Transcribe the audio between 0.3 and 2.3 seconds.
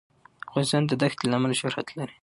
افغانستان د دښتې له امله شهرت لري.